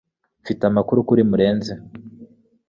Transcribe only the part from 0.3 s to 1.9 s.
Mfite amakuru kuri murenzi